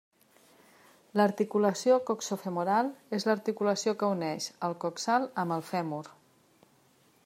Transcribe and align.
L'articulació 1.19 1.99
coxofemoral 2.07 2.91
és 3.19 3.29
l'articulació 3.31 3.95
que 4.01 4.11
uneix 4.17 4.49
el 4.69 4.77
coxal 4.87 5.31
amb 5.45 5.59
el 5.59 5.67
fèmur. 5.73 6.05